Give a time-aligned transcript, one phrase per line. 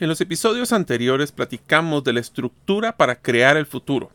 [0.00, 4.10] En los episodios anteriores platicamos de la estructura para crear el futuro.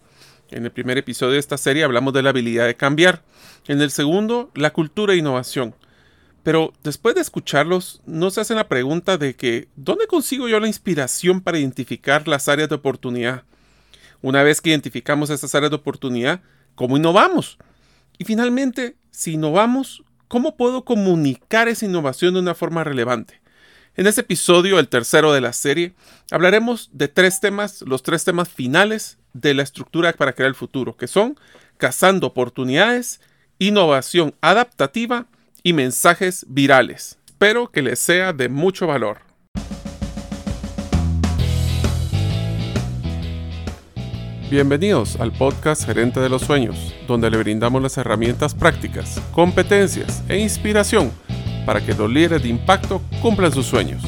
[0.50, 3.22] En el primer episodio de esta serie hablamos de la habilidad de cambiar.
[3.68, 5.76] En el segundo, la cultura e innovación.
[6.42, 10.66] Pero después de escucharlos, no se hacen la pregunta de que ¿dónde consigo yo la
[10.66, 13.44] inspiración para identificar las áreas de oportunidad?
[14.24, 16.42] Una vez que identificamos esas áreas de oportunidad,
[16.74, 17.60] ¿cómo innovamos?
[18.18, 23.45] Y finalmente, si innovamos, ¿cómo puedo comunicar esa innovación de una forma relevante?
[23.98, 25.94] En este episodio, el tercero de la serie,
[26.30, 30.98] hablaremos de tres temas, los tres temas finales de la estructura para crear el futuro,
[30.98, 31.40] que son
[31.78, 33.22] cazando oportunidades,
[33.58, 35.28] innovación adaptativa
[35.64, 37.20] y mensajes virales.
[37.26, 39.20] Espero que les sea de mucho valor.
[44.52, 50.38] Bienvenidos al podcast Gerente de los Sueños, donde le brindamos las herramientas prácticas, competencias e
[50.38, 51.14] inspiración
[51.66, 54.04] para que los líderes de impacto cumplan sus sueños.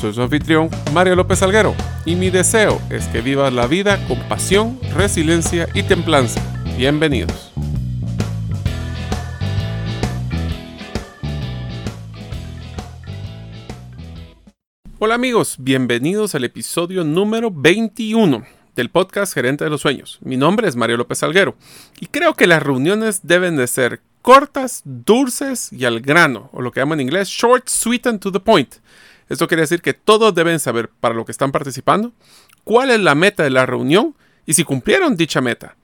[0.00, 4.18] Soy su anfitrión, Mario López Alguero, y mi deseo es que vivas la vida con
[4.28, 6.40] pasión, resiliencia y templanza.
[6.76, 7.52] Bienvenidos.
[14.98, 18.42] Hola amigos, bienvenidos al episodio número 21
[18.74, 20.18] del podcast Gerente de los Sueños.
[20.22, 21.56] Mi nombre es Mario López Alguero
[22.00, 26.72] y creo que las reuniones deben de ser cortas, dulces y al grano, o lo
[26.72, 28.76] que llaman en inglés short, sweet and to the point.
[29.28, 32.10] Esto quiere decir que todos deben saber para lo que están participando,
[32.64, 34.14] cuál es la meta de la reunión
[34.46, 35.76] y si cumplieron dicha meta.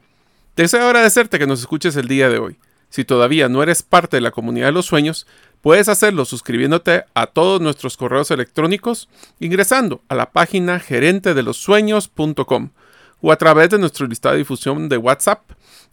[0.57, 2.57] Deseo agradecerte que nos escuches el día de hoy.
[2.89, 5.27] Si todavía no eres parte de la comunidad de los sueños,
[5.61, 12.71] puedes hacerlo suscribiéndote a todos nuestros correos electrónicos ingresando a la página gerentedelosueños.com
[13.21, 15.43] o a través de nuestro listado de difusión de WhatsApp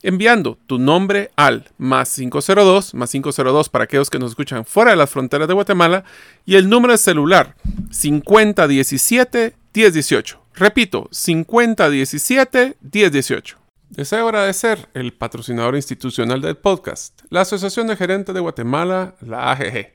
[0.02, 4.98] enviando tu nombre al más 502, más 502 para aquellos que nos escuchan fuera de
[4.98, 6.04] las fronteras de Guatemala
[6.46, 7.56] y el número de celular
[7.92, 10.42] 5017 1018.
[10.56, 13.58] Repito, 5017 1018.
[13.90, 19.94] Deseo agradecer el patrocinador institucional del podcast, la Asociación de Gerentes de Guatemala, la AGG.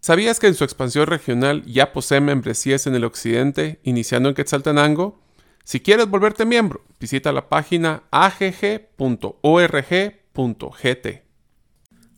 [0.00, 5.20] ¿Sabías que en su expansión regional ya posee membresías en el occidente, iniciando en Quetzaltenango?
[5.68, 8.88] Si quieres volverte miembro, visita la página agg.org.gt.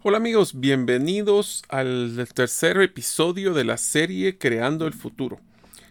[0.05, 5.41] Hola amigos, bienvenidos al tercer episodio de la serie Creando el Futuro.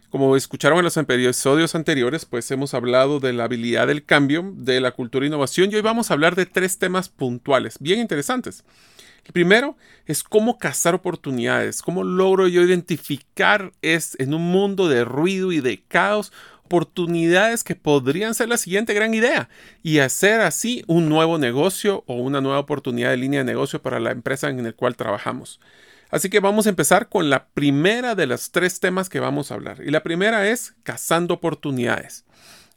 [0.09, 4.79] Como escucharon en los episodios anteriores, pues hemos hablado de la habilidad del cambio, de
[4.79, 8.63] la cultura e innovación y hoy vamos a hablar de tres temas puntuales, bien interesantes.
[9.25, 15.03] El primero es cómo cazar oportunidades, cómo logro yo identificar es, en un mundo de
[15.03, 16.31] ruido y de caos
[16.69, 19.49] oportunidades que podrían ser la siguiente gran idea
[19.81, 23.99] y hacer así un nuevo negocio o una nueva oportunidad de línea de negocio para
[23.99, 25.59] la empresa en la cual trabajamos.
[26.11, 29.55] Así que vamos a empezar con la primera de los tres temas que vamos a
[29.55, 29.81] hablar.
[29.83, 32.23] Y la primera es cazando oportunidades.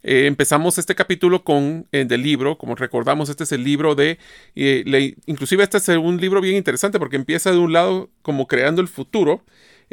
[0.02, 4.18] Eh, empezamos este capítulo con el del libro, como recordamos, este es el libro de,
[4.56, 8.80] eh, inclusive este es un libro bien interesante porque empieza de un lado como creando
[8.80, 9.44] el futuro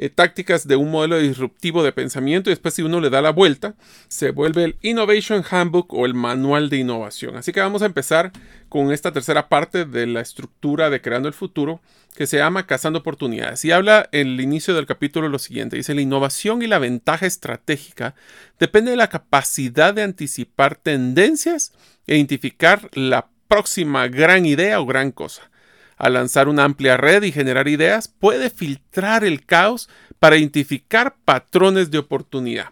[0.01, 3.31] eh, tácticas de un modelo disruptivo de pensamiento y después si uno le da la
[3.31, 3.75] vuelta,
[4.07, 7.35] se vuelve el Innovation Handbook o el manual de innovación.
[7.35, 8.31] Así que vamos a empezar
[8.69, 11.81] con esta tercera parte de la estructura de Creando el Futuro
[12.15, 13.65] que se llama Cazando Oportunidades.
[13.65, 15.75] Y habla el inicio del capítulo lo siguiente.
[15.75, 18.15] Dice, la innovación y la ventaja estratégica
[18.57, 21.73] depende de la capacidad de anticipar tendencias
[22.07, 25.49] e identificar la próxima gran idea o gran cosa
[25.99, 31.91] al lanzar una amplia red y generar ideas, puede filtrar el caos para identificar patrones
[31.91, 32.69] de oportunidad.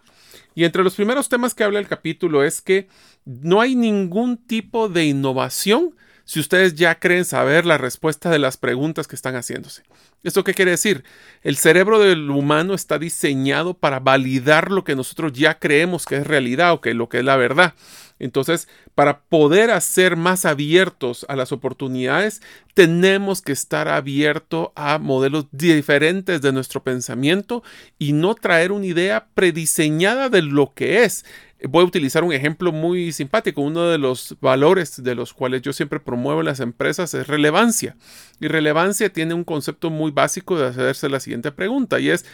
[0.54, 2.88] Y entre los primeros temas que habla el capítulo es que
[3.26, 5.94] no hay ningún tipo de innovación
[6.24, 9.82] si ustedes ya creen saber la respuesta de las preguntas que están haciéndose.
[10.24, 11.04] ¿Esto qué quiere decir?
[11.42, 16.26] El cerebro del humano está diseñado para validar lo que nosotros ya creemos que es
[16.26, 17.74] realidad o que lo que es la verdad.
[18.18, 22.42] Entonces, para poder hacer más abiertos a las oportunidades,
[22.74, 27.62] tenemos que estar abiertos a modelos diferentes de nuestro pensamiento
[27.98, 31.24] y no traer una idea prediseñada de lo que es.
[31.68, 33.62] Voy a utilizar un ejemplo muy simpático.
[33.62, 37.96] Uno de los valores de los cuales yo siempre promuevo las empresas es relevancia.
[38.40, 42.24] Y relevancia tiene un concepto muy básico de hacerse la siguiente pregunta y es,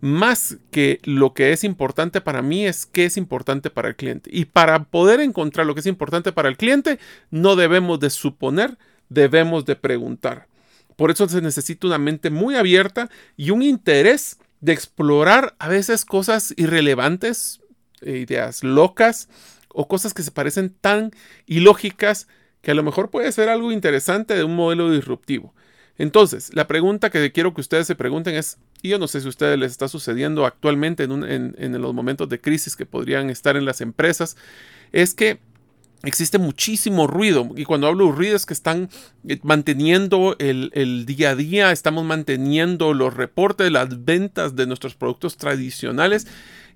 [0.00, 4.28] más que lo que es importante para mí es qué es importante para el cliente.
[4.32, 6.98] Y para poder encontrar lo que es importante para el cliente,
[7.30, 8.76] no debemos de suponer,
[9.08, 10.46] debemos de preguntar.
[10.96, 16.04] Por eso se necesita una mente muy abierta y un interés de explorar a veces
[16.04, 17.60] cosas irrelevantes,
[18.02, 19.28] eh, ideas locas
[19.68, 21.10] o cosas que se parecen tan
[21.46, 22.28] ilógicas
[22.60, 25.54] que a lo mejor puede ser algo interesante de un modelo disruptivo.
[25.96, 29.26] Entonces, la pregunta que quiero que ustedes se pregunten es, y yo no sé si
[29.26, 33.56] a ustedes les está sucediendo actualmente en, en los momentos de crisis que podrían estar
[33.56, 34.36] en las empresas,
[34.92, 35.38] es que
[36.04, 37.50] existe muchísimo ruido.
[37.56, 38.88] Y cuando hablo de ruido es que están
[39.26, 45.36] eh, manteniendo el, día a día, estamos manteniendo los reportes, las ventas de nuestros productos
[45.36, 46.26] tradicionales.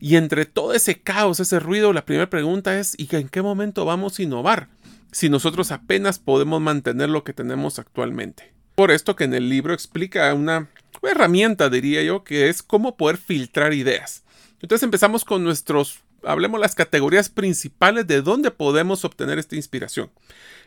[0.00, 3.84] Y entre todo ese caos, ese ruido, la primera pregunta es, ¿y en qué momento
[3.84, 4.68] vamos a innovar?
[5.10, 8.57] Si nosotros apenas podemos mantener lo que tenemos actualmente.
[8.78, 10.68] Por esto que en el libro explica una
[11.02, 14.22] herramienta, diría yo, que es cómo poder filtrar ideas.
[14.62, 20.12] Entonces empezamos con nuestros hablemos las categorías principales de dónde podemos obtener esta inspiración.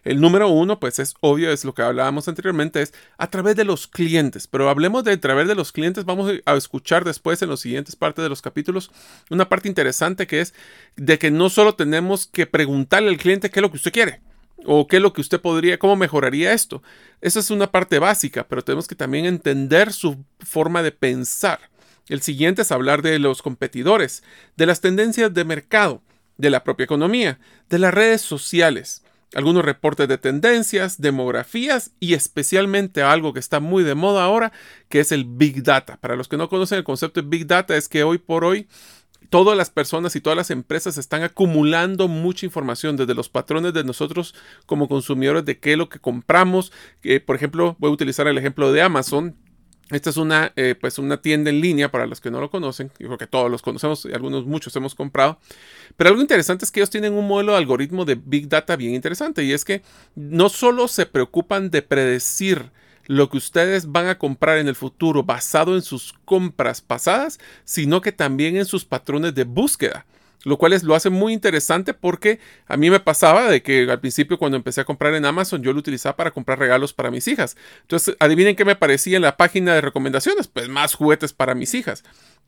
[0.04, 3.64] El número uno, pues es obvio, es lo que hablábamos anteriormente, es a través de
[3.64, 4.46] los clientes.
[4.46, 7.96] Pero hablemos de a través de los clientes, vamos a escuchar después en los siguientes
[7.96, 8.92] partes de los capítulos
[9.30, 10.54] una parte interesante que es
[10.98, 14.20] de que no solo tenemos que preguntarle al cliente qué es lo que usted quiere
[14.66, 16.82] o qué es lo que usted podría, cómo mejoraría esto.
[17.22, 21.60] Esa es una parte básica, pero tenemos que también entender su forma de pensar.
[22.08, 24.24] El siguiente es hablar de los competidores,
[24.58, 26.02] de las tendencias de mercado,
[26.38, 29.04] de la propia economía, de las redes sociales,
[29.34, 34.52] algunos reportes de tendencias, demografías y especialmente algo que está muy de moda ahora,
[34.90, 35.98] que es el Big Data.
[35.98, 38.68] Para los que no conocen el concepto de Big Data es que hoy por hoy
[39.30, 43.84] todas las personas y todas las empresas están acumulando mucha información desde los patrones de
[43.84, 44.36] nosotros
[44.66, 46.72] como consumidores de qué es lo que compramos.
[47.26, 49.36] por ejemplo, voy a utilizar el ejemplo de Amazon
[49.92, 52.92] esta es una, eh, pues una tienda en línea para los que no lo conocen.
[52.98, 55.38] Yo creo que todos los conocemos y algunos, muchos hemos comprado.
[55.98, 58.96] Pero algo interesante es que ellos tienen un modelo de algoritmo de Big Data bien
[58.96, 59.82] interesante y es que
[60.16, 62.72] no solo se preocupan de predecir
[63.08, 68.02] lo que ustedes van a comprar en el futuro basado en sus compras pasadas, sino
[68.02, 70.06] que también en sus patrones de búsqueda
[70.44, 74.00] lo cual es, lo hace muy interesante porque a mí me pasaba de que al
[74.00, 77.28] principio cuando empecé a comprar en Amazon yo lo utilizaba para comprar regalos para mis
[77.28, 77.58] hijas.
[77.82, 81.74] Entonces, adivinen qué me parecía en la página de recomendaciones, pues más juguetes para mis
[81.74, 82.04] hijas.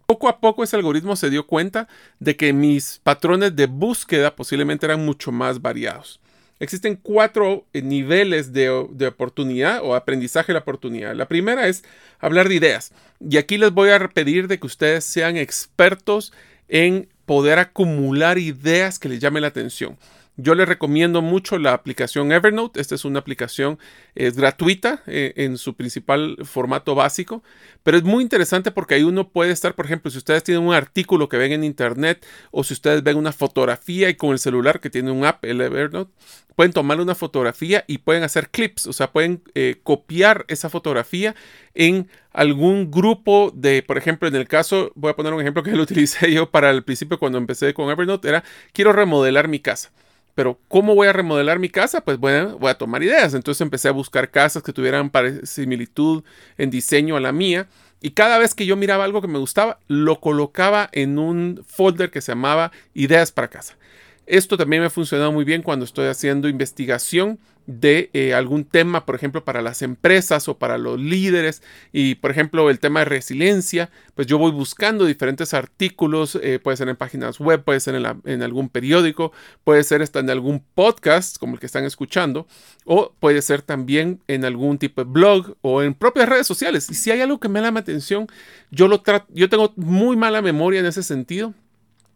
[0.06, 1.88] Poco a poco ese algoritmo se dio cuenta
[2.20, 6.20] de que mis patrones de búsqueda posiblemente eran mucho más variados.
[6.64, 11.14] Existen cuatro eh, niveles de, de, oportunidad o aprendizaje de la oportunidad.
[11.14, 11.84] La primera es
[12.20, 12.94] hablar de ideas.
[13.20, 16.32] Y aquí les voy a pedir de que ustedes sean expertos
[16.70, 19.98] en poder acumular ideas que les llamen la atención.
[20.36, 22.82] Yo les recomiendo mucho la aplicación Evernote.
[22.82, 23.78] Esta es una aplicación
[24.16, 27.44] es gratuita eh, en su principal formato básico,
[27.84, 30.74] pero es muy interesante porque ahí uno puede estar, por ejemplo, si ustedes tienen un
[30.74, 34.80] artículo que ven en internet o si ustedes ven una fotografía y con el celular
[34.80, 36.12] que tiene un app, el Evernote,
[36.56, 41.36] pueden tomar una fotografía y pueden hacer clips, o sea, pueden eh, copiar esa fotografía
[41.76, 45.72] en algún grupo de, por ejemplo, en el caso, voy a poner un ejemplo que
[45.76, 48.44] lo utilicé yo para el principio cuando empecé con Evernote, era
[48.74, 49.92] quiero remodelar mi casa.
[50.36, 52.02] Pero ¿cómo voy a remodelar mi casa?
[52.02, 53.34] Pues bueno, voy a tomar ideas.
[53.34, 55.12] Entonces empecé a buscar casas que tuvieran
[55.44, 56.24] similitud
[56.58, 57.68] en diseño a la mía.
[58.02, 62.12] Y cada vez que yo miraba algo que me gustaba, lo colocaba en un folder
[62.12, 63.78] que se llamaba Ideas para casa.
[64.26, 69.06] Esto también me ha funcionado muy bien cuando estoy haciendo investigación de eh, algún tema,
[69.06, 71.62] por ejemplo, para las empresas o para los líderes.
[71.92, 76.78] Y, por ejemplo, el tema de resiliencia, pues yo voy buscando diferentes artículos, eh, puede
[76.78, 79.32] ser en páginas web, puede ser en, algún periódico,
[79.64, 82.48] puede ser hasta en algún podcast, como el que están escuchando,
[82.86, 86.90] o puede ser también en algún tipo de blog o en propias redes sociales.
[86.90, 88.28] Y si hay algo que me llama atención,
[88.72, 91.54] yo lo trato, yo tengo muy mala memoria en ese sentido.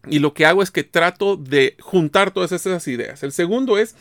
[0.09, 3.23] Y lo que hago es que trato de juntar todas esas ideas.
[3.23, 3.95] El segundo es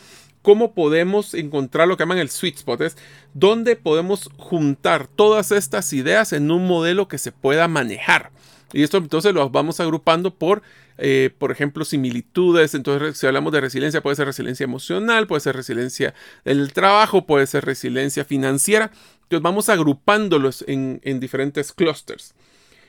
[0.46, 2.96] cómo podemos encontrar lo que llaman el sweet spot, es
[3.34, 8.30] dónde podemos juntar todas estas ideas en un modelo que se pueda manejar.
[8.72, 10.62] Y esto entonces lo vamos agrupando por,
[10.98, 12.76] eh, por ejemplo, similitudes.
[12.76, 17.48] Entonces, si hablamos de resiliencia, puede ser resiliencia emocional, puede ser resiliencia del trabajo, puede
[17.48, 18.92] ser resiliencia financiera.
[19.24, 22.36] Entonces, vamos agrupándolos en, en diferentes clusters.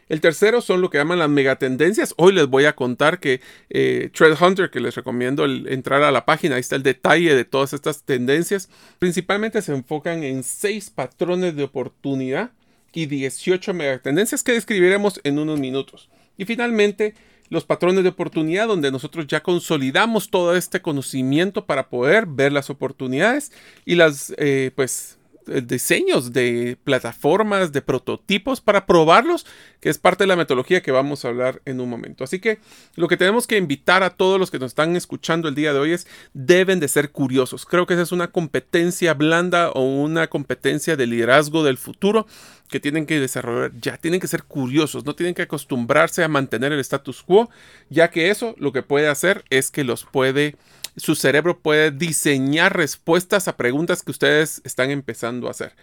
[0.10, 2.14] El tercero son lo que llaman las megatendencias.
[2.18, 6.56] Hoy les voy a contar que eh, Hunter, que les recomiendo entrar a la página,
[6.56, 8.70] ahí está el detalle de todas estas tendencias.
[9.00, 12.52] Principalmente se enfocan en seis patrones de oportunidad
[12.98, 16.10] y 18 megatendencias que describiremos en unos minutos.
[16.36, 17.14] Y finalmente,
[17.50, 22.72] los patrones de oportunidad donde nosotros ya consolidamos todo este conocimiento para poder ver las
[22.72, 23.52] oportunidades
[23.86, 25.20] y las eh, pues
[25.64, 29.46] diseños de plataformas, de prototipos para probarlos,
[29.80, 32.24] que es parte de la metodología que vamos a hablar en un momento.
[32.24, 32.60] Así que
[32.96, 35.80] lo que tenemos que invitar a todos los que nos están escuchando el día de
[35.80, 37.66] hoy es, deben de ser curiosos.
[37.66, 42.28] Creo que esa es una competencia blanda o una competencia de liderazgo del futuro
[42.70, 46.72] que tienen que desarrollar ya, tienen que ser curiosos, no tienen que acostumbrarse a mantener
[46.72, 47.50] el status quo,
[47.90, 50.56] ya que eso lo que puede hacer es que los puede
[50.98, 55.74] su cerebro puede diseñar respuestas a preguntas que ustedes están empezando a hacer.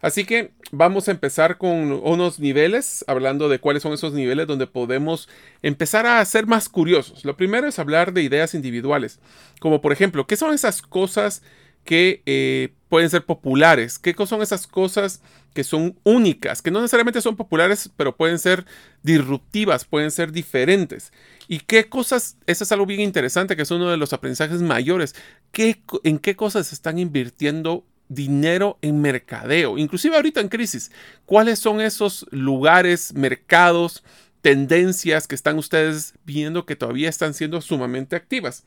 [0.00, 4.66] Así que vamos a empezar con unos niveles, hablando de cuáles son esos niveles donde
[4.66, 5.28] podemos
[5.62, 7.24] empezar a ser más curiosos.
[7.24, 9.20] Lo primero es hablar de ideas individuales,
[9.60, 11.42] como por ejemplo, ¿qué son esas cosas
[11.84, 14.00] que eh, pueden ser populares?
[14.00, 18.64] ¿Qué son esas cosas que son únicas, que no necesariamente son populares, pero pueden ser
[19.02, 21.12] disruptivas, pueden ser diferentes?
[21.48, 22.36] ¿Y qué cosas?
[22.46, 25.14] Eso es algo bien interesante, que es uno de los aprendizajes mayores.
[25.50, 29.78] ¿Qué, ¿En qué cosas están invirtiendo dinero en mercadeo?
[29.78, 30.90] Inclusive ahorita en crisis,
[31.26, 34.02] ¿cuáles son esos lugares, mercados,
[34.40, 38.64] tendencias que están ustedes viendo que todavía están siendo sumamente activas?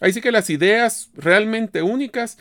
[0.00, 2.38] Ahí sí que las ideas realmente únicas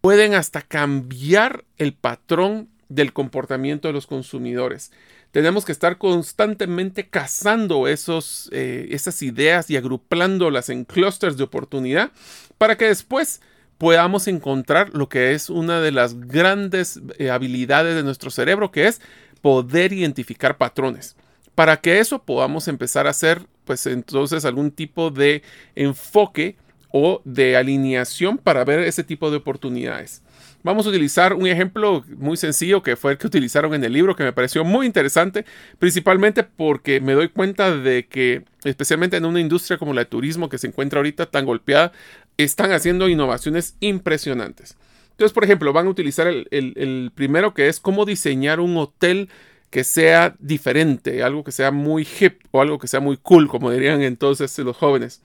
[0.00, 4.92] pueden hasta cambiar el patrón del comportamiento de los consumidores.
[5.30, 12.12] Tenemos que estar constantemente cazando esos, eh, esas ideas y agrupándolas en clústeres de oportunidad
[12.56, 13.40] para que después
[13.76, 18.88] podamos encontrar lo que es una de las grandes eh, habilidades de nuestro cerebro, que
[18.88, 19.00] es
[19.40, 21.16] poder identificar patrones.
[21.54, 25.42] Para que eso podamos empezar a hacer, pues entonces algún tipo de
[25.74, 26.56] enfoque
[26.90, 30.22] o de alineación para ver ese tipo de oportunidades.
[30.64, 34.16] Vamos a utilizar un ejemplo muy sencillo que fue el que utilizaron en el libro,
[34.16, 35.44] que me pareció muy interesante,
[35.78, 40.48] principalmente porque me doy cuenta de que, especialmente en una industria como la de turismo
[40.48, 41.92] que se encuentra ahorita tan golpeada,
[42.36, 44.76] están haciendo innovaciones impresionantes.
[45.12, 49.28] Entonces, por ejemplo, van a utilizar el, el primero que es cómo diseñar un hotel
[49.70, 53.70] que sea diferente, algo que sea muy hip o algo que sea muy cool, como
[53.70, 55.20] dirían entonces los jóvenes.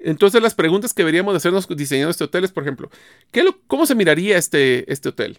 [0.00, 2.90] Entonces las preguntas que deberíamos hacernos diseñando este hotel es, por ejemplo,
[3.30, 5.38] ¿qué ¿cómo se miraría este, este hotel?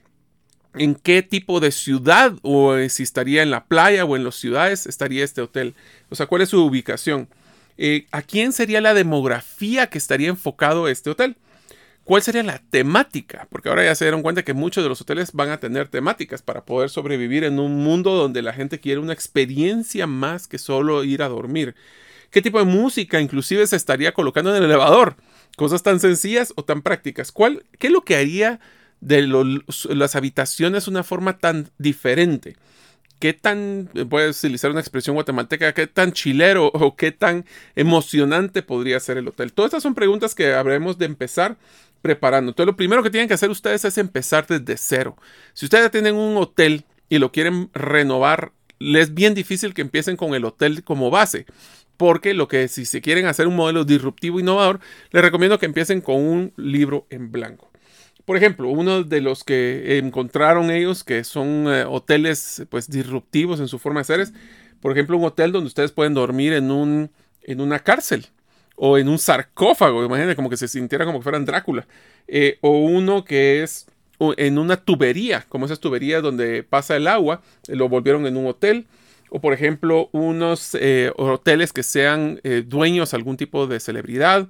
[0.76, 4.86] ¿En qué tipo de ciudad o si estaría en la playa o en las ciudades
[4.86, 5.74] estaría este hotel?
[6.10, 7.28] O sea, ¿cuál es su ubicación?
[7.78, 11.36] Eh, ¿A quién sería la demografía que estaría enfocado este hotel?
[12.04, 13.48] ¿Cuál sería la temática?
[13.50, 16.42] Porque ahora ya se dieron cuenta que muchos de los hoteles van a tener temáticas
[16.42, 21.04] para poder sobrevivir en un mundo donde la gente quiere una experiencia más que solo
[21.04, 21.76] ir a dormir
[22.32, 25.16] qué tipo de música inclusive se estaría colocando en el elevador.
[25.58, 27.32] Cosas tan sencillas o tan prácticas.
[27.32, 28.60] ¿Cuál, ¿Qué es lo que haría
[29.02, 29.28] de
[29.90, 32.56] las habitaciones una forma tan diferente?
[33.20, 37.46] ¿Qué tan, puedes utilizar una expresión guatemalteca, qué tan chilero o qué tan
[37.76, 39.54] emocionante podría ser el hotel?
[39.54, 41.58] Todas estas son preguntas que habremos de empezar
[42.02, 42.50] preparando.
[42.50, 45.18] Entonces, lo primero que tienen que hacer ustedes es empezar desde cero.
[45.54, 50.18] Si ustedes tienen un hotel y lo quieren renovar, les es bien difícil que empiecen
[50.18, 51.46] con el hotel como base
[52.02, 54.80] porque lo que si se quieren hacer un modelo disruptivo innovador,
[55.12, 57.70] les recomiendo que empiecen con un libro en blanco.
[58.26, 63.68] Por ejemplo, uno de los que encontraron ellos que son eh, hoteles pues disruptivos en
[63.68, 64.34] su forma de ser es,
[64.82, 67.12] por ejemplo, un hotel donde ustedes pueden dormir en un
[67.44, 68.26] en una cárcel
[68.76, 71.86] o en un sarcófago, imagínense como que se sintiera como que fueran Drácula,
[72.28, 73.86] eh, o uno que es
[74.38, 78.88] en una tubería, como esas tuberías donde pasa el agua, lo volvieron en un hotel
[79.34, 84.50] o por ejemplo unos eh, hoteles que sean eh, dueños de algún tipo de celebridad.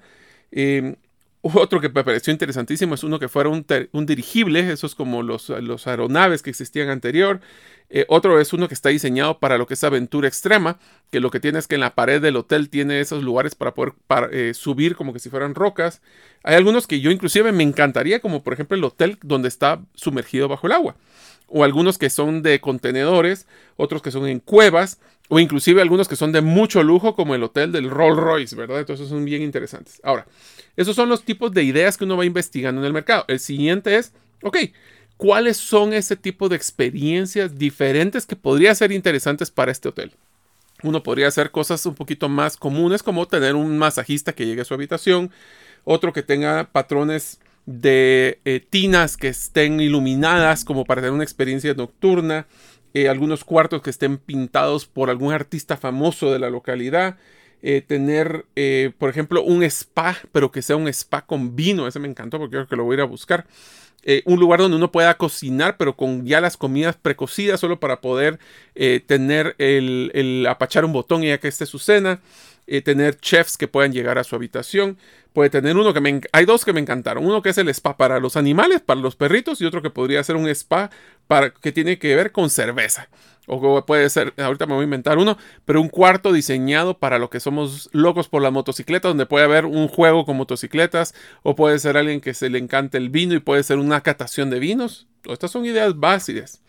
[0.51, 0.95] Em,
[1.43, 5.49] otro que me pareció interesantísimo es uno que fuera un, dirigible, eso es como los,
[5.49, 7.41] los aeronaves que existían anterior.
[7.93, 10.79] Eh, otro es uno que está diseñado para lo que es aventura extrema,
[11.11, 13.73] que lo que tiene es que en la pared del hotel tiene esos lugares para
[13.73, 13.93] poder
[14.55, 16.01] subir como que si fueran rocas.
[16.43, 20.47] Hay algunos que yo inclusive me encantaría, como por ejemplo el hotel donde está sumergido
[20.47, 20.95] bajo el agua
[21.51, 23.45] o algunos que son de contenedores,
[23.75, 27.43] otros que son en cuevas, o inclusive algunos que son de mucho lujo, como el
[27.43, 28.79] hotel del Rolls Royce, ¿verdad?
[28.79, 30.01] Entonces son bien interesantes.
[30.03, 30.25] Ahora,
[30.75, 33.25] esos son los tipos de ideas que uno va investigando en el mercado.
[33.27, 34.57] El siguiente es, ok,
[35.21, 40.13] ¿cuáles son ese tipo de experiencias diferentes que podrían ser interesantes para este hotel?
[40.81, 44.65] Uno podría hacer cosas un poquito más comunes, como tener un masajista que llegue a
[44.65, 45.29] su habitación,
[45.83, 51.71] otro que tenga patrones de eh, tinas que estén iluminadas como para tener una experiencia
[51.75, 52.47] nocturna,
[52.95, 57.17] eh, algunos cuartos que estén pintados por algún artista famoso de la localidad,
[57.61, 58.47] eh, tener,
[58.97, 62.53] por ejemplo, un spa, pero que sea un spa con vino, ese me encantó porque
[62.53, 63.45] creo que lo voy a ir a buscar.
[64.25, 68.39] Un lugar donde uno pueda cocinar, pero con ya las comidas precocidas, solo para poder
[69.05, 72.19] tener el, el, apachar un botón y ya que esté su cena.
[72.83, 74.97] Tener chefs que puedan llegar a su habitación
[75.33, 76.21] puede tener uno que me...
[76.31, 77.25] Hay dos que me encantaron.
[77.25, 80.23] Uno que es el spa para los animales, para los perritos, y otro que podría
[80.23, 80.89] ser un spa
[81.27, 83.09] para, que tiene que ver con cerveza.
[83.47, 87.29] O puede ser, ahorita me voy a inventar uno, pero un cuarto diseñado para lo
[87.29, 91.79] que somos locos por la motocicleta, donde puede haber un juego con motocicletas, o puede
[91.79, 95.07] ser alguien que se le encante el vino y puede ser una catación de vinos.
[95.25, 96.61] Estas son ideas básicas.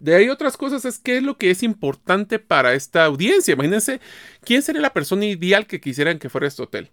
[0.00, 3.52] De ahí otras cosas es qué es lo que es importante para esta audiencia.
[3.52, 4.00] Imagínense
[4.42, 6.90] quién sería la persona ideal que quisieran que fuera este hotel.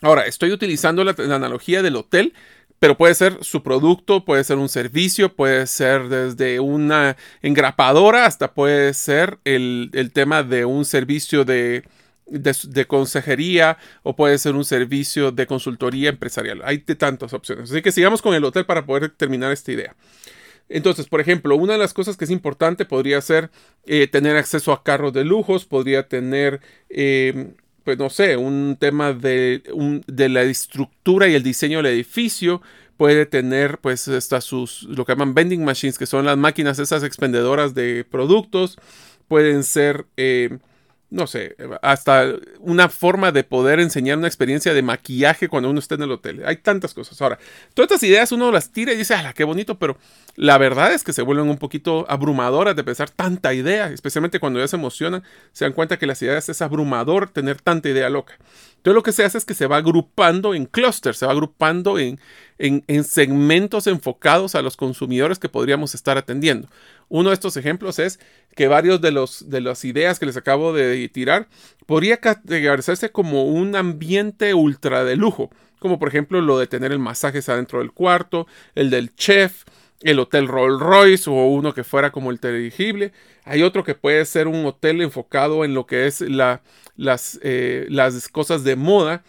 [0.00, 2.32] Ahora, estoy utilizando la, analogía del hotel
[2.78, 8.54] pero puede ser su producto, puede ser un servicio, puede ser desde una engrapadora hasta
[8.54, 11.84] puede ser el, tema de un servicio de,
[12.24, 16.62] de, consejería o puede ser un servicio de consultoría empresarial.
[16.64, 17.70] Hay de tantas opciones.
[17.70, 19.94] Así que sigamos con el hotel para poder terminar esta idea.
[20.70, 23.50] Entonces, por ejemplo, una de las cosas que es importante podría ser
[23.84, 27.52] eh, tener acceso a carros de lujos, podría tener eh,
[27.84, 29.62] pues no sé, un tema de,
[30.06, 32.62] de la estructura y el diseño del edificio,
[32.96, 37.02] puede tener pues estas sus, lo que llaman vending machines, que son las máquinas esas
[37.02, 38.78] expendedoras de productos,
[39.28, 40.58] pueden ser eh,
[41.10, 45.96] no sé, hasta una forma de poder enseñar una experiencia de maquillaje cuando uno esté
[45.96, 46.42] en el hotel.
[46.46, 47.20] Hay tantas cosas.
[47.20, 47.38] Ahora,
[47.74, 49.76] todas estas ideas uno las tira y dice, ¡ah, qué bonito!
[49.76, 49.96] Pero
[50.36, 54.60] la verdad es que se vuelven un poquito abrumadoras de pensar tanta idea, especialmente cuando
[54.60, 58.38] ya se emocionan, se dan cuenta que las ideas es abrumador tener tanta idea loca.
[58.76, 61.98] Entonces lo que se hace es que se va agrupando en clusters, se va agrupando
[61.98, 62.18] en,
[62.56, 66.68] en, segmentos enfocados a los consumidores que podríamos estar atendiendo.
[67.10, 68.20] Uno de estos ejemplos es
[68.54, 71.48] que varios de, los, de las ideas que les acabo de tirar
[71.84, 75.50] podría categorizarse como un ambiente ultra de lujo,
[75.80, 79.64] como por ejemplo lo de tener el masaje adentro del cuarto, el del chef,
[80.02, 83.12] el hotel Rolls Royce o uno que fuera como el dirigible.
[83.44, 86.62] Hay otro que puede ser un hotel enfocado en lo que es la,
[86.96, 89.24] las, eh, las cosas de moda.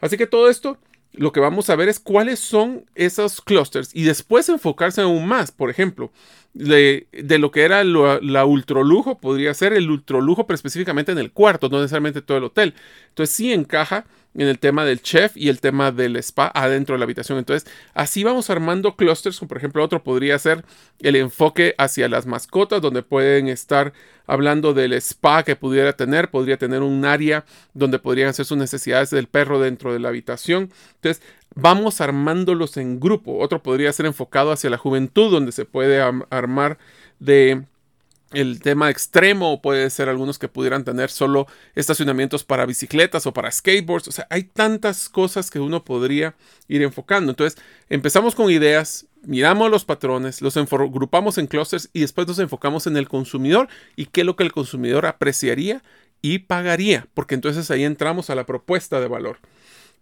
[0.00, 0.76] Así que todo esto
[1.16, 5.50] lo que vamos a ver es cuáles son esos clusters y después enfocarse aún más.
[5.50, 6.12] Por ejemplo,
[6.56, 11.68] de, lo que era la ultrolujo, podría ser el ultrolujo, pero específicamente en el cuarto,
[11.68, 12.74] no necesariamente todo el hotel.
[13.08, 16.98] Entonces sí encaja en el tema del chef y el tema del spa adentro de
[16.98, 17.38] la habitación.
[17.38, 20.64] Entonces, así vamos armando clusters, por ejemplo, otro podría ser
[21.00, 23.92] el enfoque hacia las mascotas, donde pueden estar
[24.26, 29.10] hablando del spa que pudiera tener, podría tener un área donde podrían hacer sus necesidades
[29.10, 30.70] del perro dentro de la habitación.
[30.96, 31.22] Entonces,
[31.54, 33.38] vamos armándolos en grupo.
[33.38, 36.78] Otro podría ser enfocado hacia la juventud, donde se puede armar
[37.18, 37.64] de
[38.36, 43.50] el tema extremo puede ser algunos que pudieran tener solo estacionamientos para bicicletas o para
[43.50, 44.08] skateboards.
[44.08, 46.34] O sea, hay tantas cosas que uno podría
[46.68, 47.30] ir enfocando.
[47.30, 52.86] Entonces, empezamos con ideas, miramos los patrones, los agrupamos en clusters y después nos enfocamos
[52.86, 55.82] en el consumidor y qué es lo que el consumidor apreciaría
[56.20, 59.38] y pagaría, porque entonces ahí entramos a la propuesta de valor.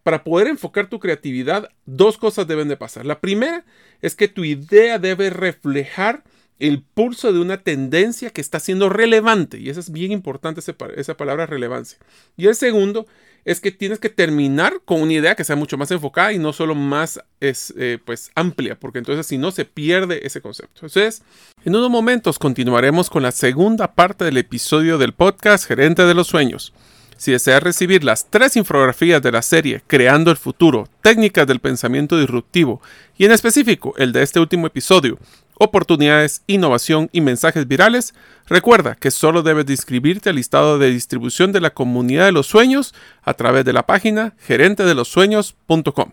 [0.02, 3.06] Para poder enfocar tu creatividad, dos cosas deben de pasar.
[3.06, 3.64] La primera
[4.02, 6.24] es que tu idea debe reflejar
[6.58, 9.58] el pulso de una tendencia que está siendo relevante.
[9.58, 10.60] Y eso es bien importante,
[10.96, 11.98] esa palabra relevancia.
[12.36, 13.06] Y el segundo
[13.44, 16.52] es que tienes que terminar con una idea que sea mucho más enfocada y no
[16.52, 20.86] solo más es, eh, pues, amplia, porque entonces si no se pierde ese concepto.
[20.86, 21.22] Entonces,
[21.64, 26.28] en unos momentos continuaremos con la segunda parte del episodio del podcast Gerente de los
[26.28, 26.72] Sueños.
[27.16, 32.18] Si deseas recibir las tres infografías de la serie Creando el Futuro, técnicas del pensamiento
[32.18, 32.82] disruptivo
[33.16, 35.18] y en específico el de este último episodio,
[35.58, 38.14] oportunidades, innovación y mensajes virales,
[38.46, 42.94] recuerda que solo debes inscribirte al listado de distribución de la comunidad de los sueños
[43.22, 46.12] a través de la página gerentedelosueños.com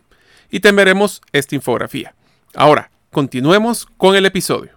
[0.51, 2.13] y te veremos esta infografía.
[2.53, 4.71] Ahora, continuemos con el episodio.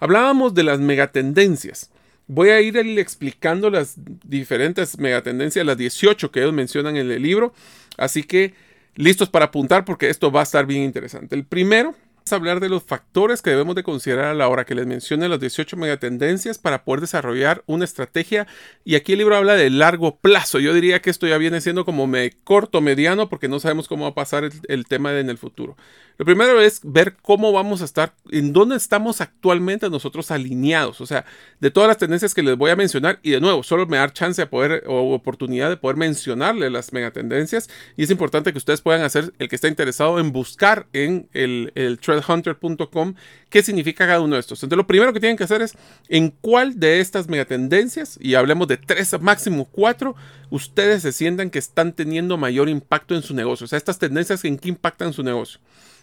[0.00, 1.90] Hablábamos de las megatendencias.
[2.26, 7.54] Voy a ir explicando las diferentes megatendencias, las 18 que ellos mencionan en el libro,
[7.96, 8.54] así que
[8.96, 11.34] listos para apuntar porque esto va a estar bien interesante.
[11.34, 11.94] El primero
[12.32, 15.40] hablar de los factores que debemos de considerar a la hora que les mencione las
[15.40, 18.46] 18 megatendencias para poder desarrollar una estrategia.
[18.84, 20.58] Y aquí el libro habla de largo plazo.
[20.58, 24.04] Yo diría que esto ya viene siendo como me corto, mediano, porque no sabemos cómo
[24.04, 25.76] va a pasar el, tema en el futuro.
[26.16, 31.00] Lo primero es ver cómo vamos a estar, en dónde estamos actualmente nosotros alineados.
[31.00, 31.24] O sea,
[31.60, 34.12] de todas las tendencias que les voy a mencionar, y de nuevo, solo me da
[34.12, 37.70] chance de poder o oportunidad de poder mencionarle las megatendencias.
[37.96, 41.72] Y es importante que ustedes puedan hacer, el que está interesado en buscar en el,
[41.74, 43.14] el threadhunter.com,
[43.48, 44.62] qué significa cada uno de estos.
[44.62, 45.76] Entonces, lo primero que tienen que hacer es
[46.08, 50.16] en cuál de estas megatendencias, y hablemos de tres, máximo cuatro,
[50.50, 53.64] ustedes se sientan que están teniendo mayor impacto en su negocio.
[53.64, 55.60] O sea, estas tendencias en qué impactan su negocio.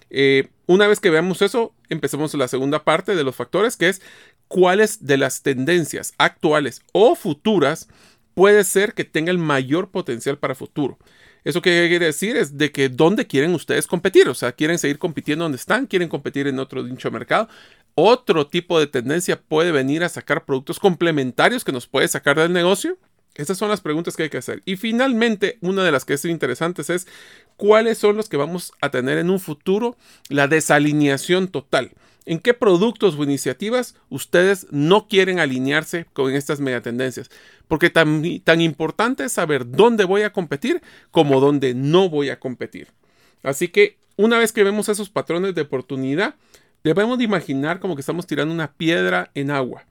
[0.09, 4.01] Eh, una vez que veamos eso, empecemos la segunda parte de los factores, que es
[4.47, 7.87] cuáles de las tendencias actuales o futuras
[8.33, 10.99] puede ser que tenga el mayor potencial para futuro.
[11.45, 12.35] ¿Eso qué quiere decir?
[12.35, 14.27] Es de que dónde quieren ustedes competir.
[14.27, 17.47] O sea, quieren seguir compitiendo donde están, quieren competir en otro nicho de mercado.
[17.93, 22.51] Otro tipo de tendencia puede venir a sacar productos complementarios que nos puede sacar del
[22.51, 22.97] negocio.
[23.35, 24.63] Esas son las preguntas que hay que hacer.
[24.65, 27.05] Y finalmente, una de las que es interesantes es
[27.57, 29.97] cuáles son los que vamos a tener en un futuro
[30.29, 31.91] la desalineación total.
[32.25, 37.29] ¿En qué productos o iniciativas ustedes no quieren alinearse con estas megatendencias?
[37.67, 42.39] Porque tan, tan importante es saber dónde voy a competir como dónde no voy a
[42.39, 42.87] competir.
[43.43, 46.35] Así que una vez que vemos esos patrones de oportunidad,
[46.83, 49.85] debemos de imaginar como que estamos tirando una piedra en agua.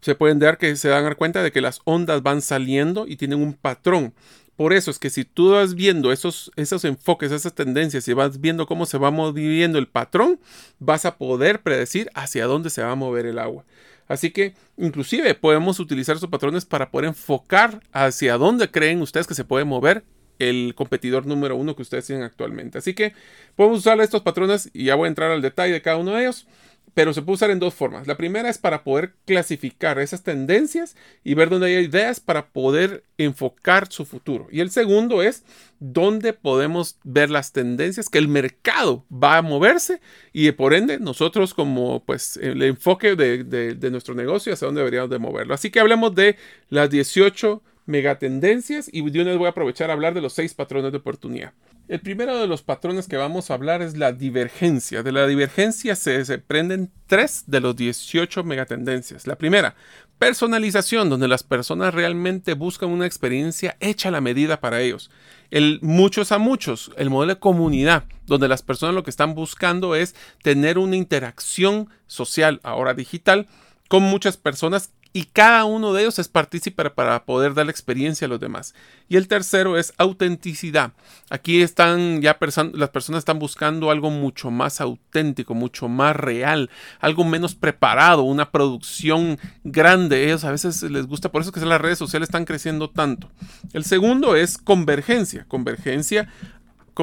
[0.00, 3.42] Se pueden dar que se dan cuenta de que las ondas van saliendo y tienen
[3.42, 4.14] un patrón.
[4.60, 8.42] Por eso es que si tú vas viendo esos, esos enfoques, esas tendencias y vas
[8.42, 10.38] viendo cómo se va moviendo el patrón,
[10.78, 13.64] vas a poder predecir hacia dónde se va a mover el agua.
[14.06, 19.34] Así que inclusive podemos utilizar esos patrones para poder enfocar hacia dónde creen ustedes que
[19.34, 20.04] se puede mover
[20.38, 22.76] el competidor número uno que ustedes tienen actualmente.
[22.76, 23.14] Así que
[23.56, 26.20] podemos usar estos patrones y ya voy a entrar al detalle de cada uno de
[26.20, 26.46] ellos
[26.94, 28.06] pero se puede usar en dos formas.
[28.06, 33.04] La primera es para poder clasificar esas tendencias y ver dónde hay ideas para poder
[33.18, 34.48] enfocar su futuro.
[34.50, 35.44] Y el segundo es
[35.78, 40.00] dónde podemos ver las tendencias que el mercado va a moverse
[40.32, 45.18] y por ende nosotros como pues el enfoque de, nuestro negocio hacia dónde deberíamos de
[45.18, 45.54] moverlo.
[45.54, 46.36] Así que hablemos de
[46.68, 50.92] las 18 megatendencias y de una voy a aprovechar a hablar de los seis patrones
[50.92, 51.52] de oportunidad.
[51.90, 55.02] El primero de los patrones que vamos a hablar es la divergencia.
[55.02, 59.26] De la divergencia se, se prenden tres de los 18 megatendencias.
[59.26, 59.74] La primera,
[60.16, 65.10] personalización, donde las personas realmente buscan una experiencia hecha a la medida para ellos.
[65.50, 69.96] El muchos a muchos, el modelo de comunidad, donde las personas lo que están buscando
[69.96, 73.48] es tener una interacción social, ahora digital,
[73.88, 78.26] con muchas personas y cada uno de ellos es partícipe para poder dar la experiencia
[78.26, 78.74] a los demás.
[79.08, 80.92] Y el tercero es autenticidad.
[81.30, 82.38] Aquí están ya
[82.72, 86.70] las personas están buscando algo mucho más auténtico, mucho más real,
[87.00, 90.26] algo menos preparado, una producción grande.
[90.26, 93.30] Ellos a veces les gusta, por eso que las redes sociales están creciendo tanto.
[93.72, 95.44] El segundo es convergencia.
[95.48, 96.28] Convergencia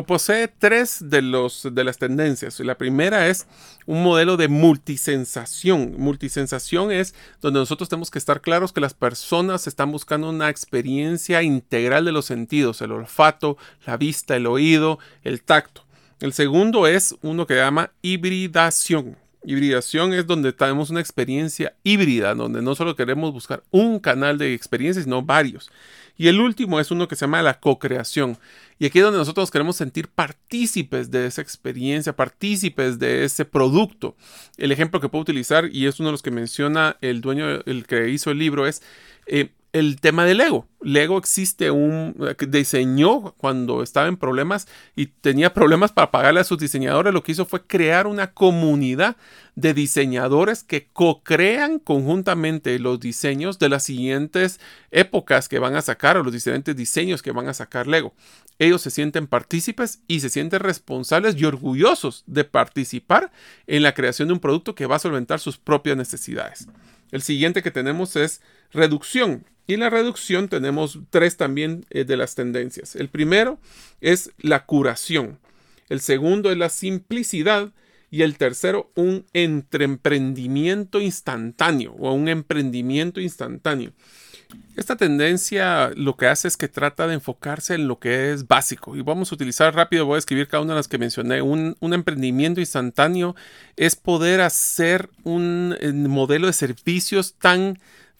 [0.03, 2.59] posee tres de, los, de las tendencias.
[2.59, 3.47] La primera es
[3.85, 5.95] un modelo de multisensación.
[5.97, 11.41] Multisensación es donde nosotros tenemos que estar claros que las personas están buscando una experiencia
[11.43, 15.85] integral de los sentidos, el olfato, la vista, el oído, el tacto.
[16.19, 19.17] El segundo es uno que llama hibridación.
[19.43, 24.53] Hibridación es donde tenemos una experiencia híbrida, donde no solo queremos buscar un canal de
[24.53, 25.69] experiencia, sino varios.
[26.17, 28.37] Y el último es uno que se llama la co-creación.
[28.79, 34.15] Y aquí es donde nosotros queremos sentir partícipes de esa experiencia, partícipes de ese producto.
[34.57, 37.85] El ejemplo que puedo utilizar, y es uno de los que menciona el dueño, el
[37.85, 38.81] que hizo el libro, es
[39.27, 40.67] eh, el tema del Lego.
[40.81, 42.15] Lego existe un
[42.47, 47.13] diseñó cuando estaba en problemas y tenía problemas para pagarle a sus diseñadores.
[47.13, 49.17] Lo que hizo fue crear una comunidad
[49.55, 54.59] de diseñadores que co-crean conjuntamente los diseños de las siguientes
[54.91, 58.13] épocas que van a sacar o los diferentes diseños que van a sacar Lego.
[58.59, 63.31] Ellos se sienten partícipes y se sienten responsables y orgullosos de participar
[63.67, 66.67] en la creación de un producto que va a solventar sus propias necesidades.
[67.11, 69.45] El siguiente que tenemos es reducción.
[69.67, 72.95] Y la reducción tenemos tres también eh, de las tendencias.
[72.95, 73.59] El primero
[73.99, 75.39] es la curación.
[75.89, 77.71] El segundo es la simplicidad.
[78.09, 83.91] Y el tercero, un emprendimiento instantáneo o un emprendimiento instantáneo.
[84.77, 88.95] Esta tendencia lo que hace es que trata de enfocarse en lo que es básico.
[88.95, 91.41] Y vamos a utilizar rápido, voy a escribir cada una de las que mencioné.
[91.41, 93.35] Un, un emprendimiento instantáneo
[93.75, 97.77] es poder hacer un eh, modelo de servicios tan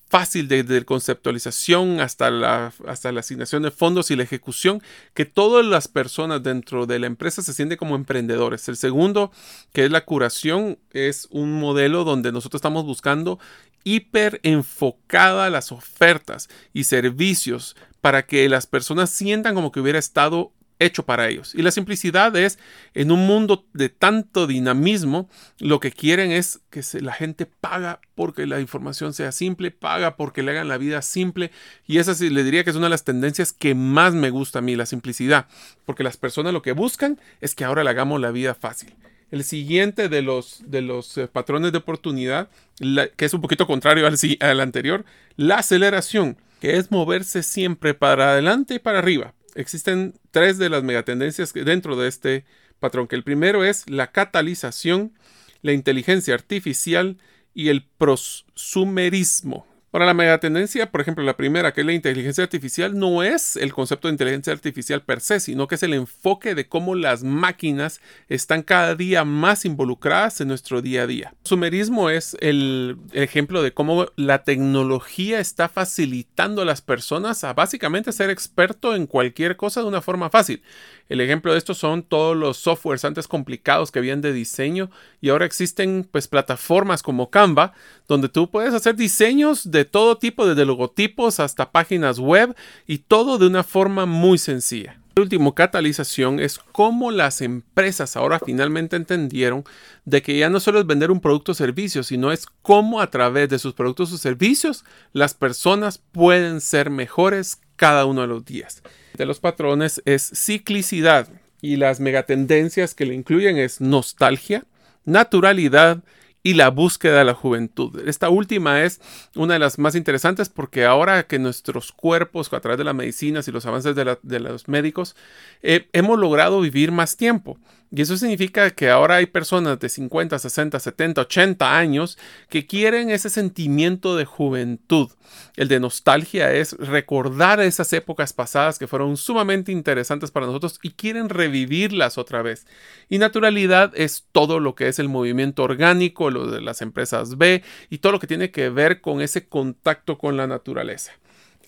[0.10, 4.82] fácil desde conceptualización hasta la, hasta la asignación de fondos y la ejecución,
[5.14, 8.68] que todas las personas dentro de la empresa se sienten como emprendedores.
[8.70, 9.32] El segundo,
[9.74, 13.40] que es la curación, es un modelo donde nosotros estamos buscando
[13.84, 20.52] hiper enfocada las ofertas y servicios para que las personas sientan como que hubiera estado
[20.80, 21.54] hecho para ellos.
[21.56, 22.60] Y la simplicidad es,
[22.94, 28.46] en un mundo de tanto dinamismo, lo que quieren es que la gente paga porque
[28.46, 31.52] la información sea simple, paga porque le hagan la vida simple.
[31.86, 34.60] Y esa sí le diría que es una de las tendencias que más me gusta
[34.60, 35.48] a mí, la simplicidad.
[35.86, 38.96] Porque las personas lo que buscan es que ahora le hagamos la vida fácil.
[39.30, 44.08] El siguiente de los, de los eh, patrones de oportunidad, que es un poquito contrario
[44.08, 45.04] al anterior,
[45.36, 50.84] la aceleración, que es moverse siempre para adelante y para arriba existen tres de las
[50.84, 52.46] megatendencias dentro de este
[52.80, 55.14] patrón, que el primero es la catalización,
[55.62, 57.18] la inteligencia artificial
[57.54, 59.66] y el prosumerismo.
[59.90, 63.74] Para la megatendencia, por ejemplo, la primera, que es la inteligencia artificial, no es el
[63.74, 68.02] concepto de inteligencia artificial per se, sino que es el enfoque de cómo las máquinas
[68.28, 71.34] están cada día más involucradas en nuestro día a día.
[71.44, 78.12] Sumerismo es el ejemplo de cómo la tecnología está facilitando a las personas a básicamente
[78.12, 80.64] ser experto en cualquier cosa de una forma fácil.
[81.08, 85.30] El ejemplo de esto son todos los softwares antes complicados que habían de diseño y
[85.30, 87.74] ahora existen pues plataformas como Canva
[88.08, 93.38] donde tú puedes hacer diseños de todo tipo, desde logotipos hasta páginas web y todo
[93.38, 95.00] de una forma muy sencilla.
[95.18, 99.64] El último, catalización, es cómo las empresas ahora finalmente entendieron
[100.06, 103.10] de que ya no solo es vender un producto o servicio, sino es cómo a
[103.10, 108.46] través de sus productos o servicios las personas pueden ser mejores cada uno de los
[108.46, 108.84] días.
[109.16, 111.28] De los patrones es ciclicidad
[111.62, 114.66] y las megatendencias que le incluyen es nostalgia,
[115.04, 116.04] naturalidad,
[116.44, 118.08] y la búsqueda de la juventud.
[118.08, 119.02] Esta última es
[119.36, 123.48] una de las más interesantes porque ahora que nuestros cuerpos, a través de las medicinas
[123.48, 125.16] y los avances de, los médicos,
[125.62, 127.58] eh, hemos logrado vivir más tiempo.
[127.90, 132.18] Y eso significa que ahora hay personas de 50, 60, 70, 80 años
[132.50, 135.10] que quieren ese sentimiento de juventud.
[135.56, 140.92] El de nostalgia es recordar esas épocas pasadas que fueron sumamente interesantes para nosotros y
[140.92, 142.68] quieren revivirlas otra vez.
[143.08, 147.64] Y naturalidad es todo lo que es el movimiento orgánico, lo de las empresas B
[147.90, 151.14] y todo lo que tiene que ver con ese contacto con la naturaleza.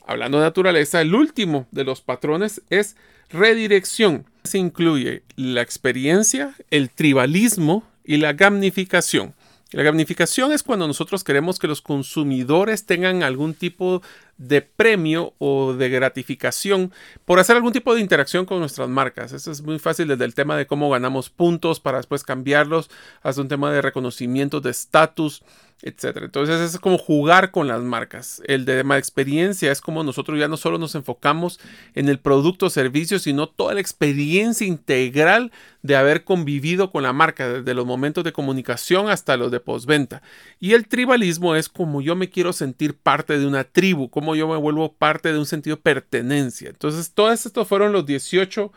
[0.06, 2.98] Hablando de naturaleza, el último de los patrones es
[3.30, 4.26] redirección.
[4.44, 9.34] Se incluye la experiencia, el tribalismo y la gamificación.
[9.72, 14.02] La gamificación es cuando nosotros queremos que los consumidores tengan algún tipo
[14.40, 16.92] de premio o de gratificación
[17.24, 19.32] por hacer algún tipo de interacción con nuestras marcas.
[19.32, 22.90] Eso es muy fácil desde el tema de cómo ganamos puntos para después cambiarlos
[23.22, 25.44] hasta un tema de reconocimiento de estatus
[25.82, 26.26] etcétera.
[26.26, 28.42] Entonces es como jugar con las marcas.
[28.46, 31.60] El de más experiencia es como nosotros ya no solo nos enfocamos
[31.96, 37.14] en el producto o servicio, sino toda la experiencia integral de haber convivido con la
[37.14, 40.22] marca, desde los momentos de comunicación hasta los de postventa.
[40.60, 44.48] Y el tribalismo es como yo me quiero sentir parte de una tribu, como yo
[44.48, 46.70] me vuelvo parte de un sentido de pertenencia.
[46.70, 48.72] Entonces, todos estos fueron los 18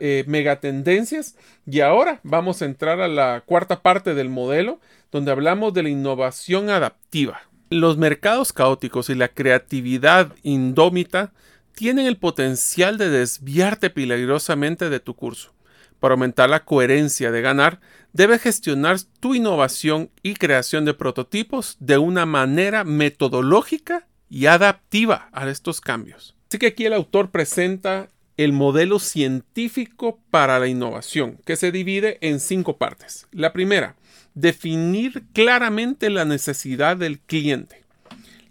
[0.00, 1.36] eh, megatendencias
[1.66, 4.80] y ahora vamos a entrar a la cuarta parte del modelo
[5.12, 7.40] donde hablamos de la innovación adaptiva.
[7.70, 11.32] Los mercados caóticos y la creatividad indómita
[11.74, 15.54] tienen el potencial de desviarte peligrosamente de tu curso.
[16.00, 17.80] Para aumentar la coherencia de ganar,
[18.12, 25.48] debes gestionar tu innovación y creación de prototipos de una manera metodológica y adaptiva a
[25.48, 26.34] estos cambios.
[26.48, 28.08] Así que aquí el autor presenta
[28.38, 33.26] el modelo científico para la innovación, que se divide en cinco partes.
[33.32, 33.96] La primera,
[34.34, 37.84] definir claramente la necesidad del cliente.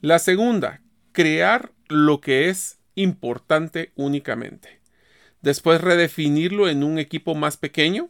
[0.01, 0.81] La segunda,
[1.13, 4.81] crear lo que es importante únicamente.
[5.41, 8.09] Después redefinirlo en un equipo más pequeño,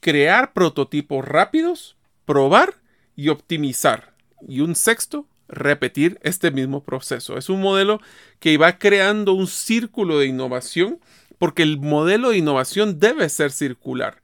[0.00, 2.74] crear prototipos rápidos, probar
[3.14, 4.14] y optimizar.
[4.48, 7.38] Y un sexto, repetir este mismo proceso.
[7.38, 8.00] Es un modelo
[8.40, 10.98] que va creando un círculo de innovación
[11.38, 14.22] porque el modelo de innovación debe ser circular.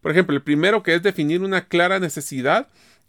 [0.00, 2.68] Por ejemplo, el primero que es definir una clara necesidad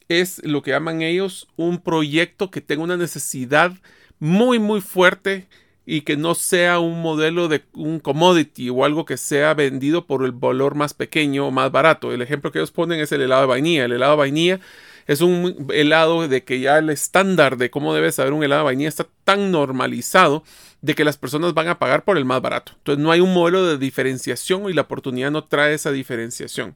[0.10, 3.74] es lo que llaman ellos un proyecto que tenga una necesidad
[4.20, 5.48] muy muy fuerte
[5.86, 10.24] y que no sea un modelo de un commodity o algo que sea vendido por
[10.24, 12.14] el valor más pequeño o más barato.
[12.14, 13.86] El ejemplo que ellos ponen es el helado de vainilla.
[13.86, 14.60] El helado de vainilla
[15.08, 18.66] es un helado de que ya el estándar de cómo debe saber un helado de
[18.66, 20.44] vainilla está tan normalizado
[20.82, 22.74] de que las personas van a pagar por el más barato.
[22.78, 26.76] Entonces no hay un modelo de diferenciación y la oportunidad no trae esa diferenciación.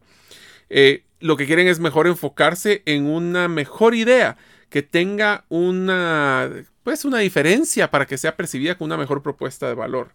[0.70, 4.38] Eh, lo que quieren es mejor enfocarse en una mejor idea
[4.70, 6.50] que tenga una,
[6.84, 10.12] pues una diferencia para que sea percibida como una mejor propuesta de valor.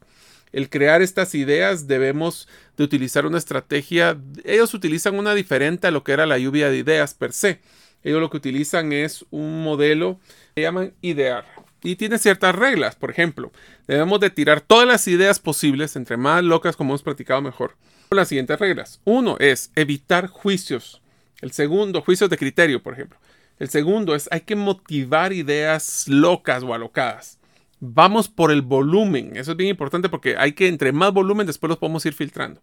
[0.53, 2.47] El crear estas ideas debemos
[2.77, 4.19] de utilizar una estrategia.
[4.45, 7.61] Ellos utilizan una diferente a lo que era la lluvia de ideas per se.
[8.05, 10.19] Ellos lo que utilizan es un modelo
[10.55, 11.45] que llaman idear
[11.83, 12.97] y tiene ciertas reglas.
[12.97, 13.53] Por ejemplo,
[13.87, 17.77] debemos de tirar todas las ideas posibles, entre más locas como hemos practicado mejor.
[18.11, 19.01] Las siguientes reglas.
[19.05, 21.01] Uno es evitar juicios.
[21.41, 23.19] El segundo, juicios de criterio, por ejemplo.
[23.59, 27.39] El segundo es hay que motivar ideas locas o alocadas.
[27.81, 29.37] Vamos por el volumen.
[29.37, 32.61] Eso es bien importante porque hay que, entre más volumen, después los podemos ir filtrando.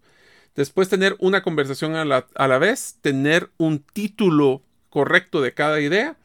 [0.56, 5.80] Después tener una conversación a la, a la vez, tener un título correcto de cada
[5.80, 6.16] idea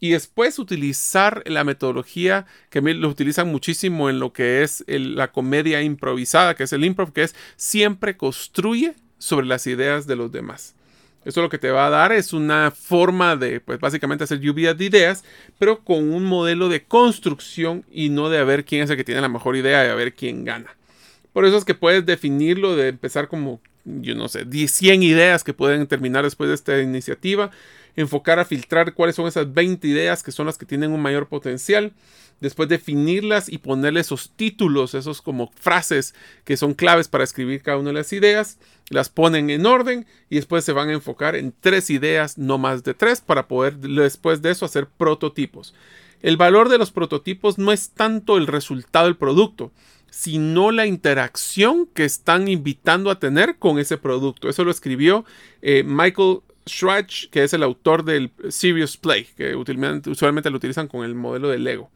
[0.00, 5.82] y después utilizar la metodología que lo utilizan muchísimo en lo que es la comedia
[5.82, 10.74] improvisada, que es el improv, que es siempre construye sobre las ideas de los demás.
[11.26, 14.72] Eso lo que te va a dar es una forma de, pues básicamente hacer lluvia
[14.72, 15.22] de ideas,
[15.58, 19.04] pero con un modelo de construcción y no de a ver quién es el que
[19.04, 20.74] tiene la mejor idea y a ver quién gana.
[21.34, 25.52] Por eso es que puedes definirlo de empezar como, yo no sé, 100 ideas que
[25.52, 27.50] pueden terminar después de esta iniciativa
[27.96, 31.28] enfocar a filtrar cuáles son esas 20 ideas que son las que tienen un mayor
[31.28, 31.92] potencial,
[32.40, 37.78] después definirlas y ponerle esos títulos, esos como frases que son claves para escribir cada
[37.78, 41.54] una de las ideas, las ponen en orden y después se van a enfocar en
[41.58, 45.74] tres ideas, no más de tres, para poder después de eso hacer prototipos.
[46.22, 49.72] El valor de los prototipos no es tanto el resultado del producto,
[50.10, 54.48] sino la interacción que están invitando a tener con ese producto.
[54.48, 55.24] Eso lo escribió
[55.62, 61.04] eh, Michael Schwartz, que es el autor del Serious Play, que usualmente lo utilizan con
[61.04, 61.90] el modelo de Lego